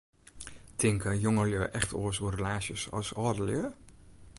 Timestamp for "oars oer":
2.01-2.35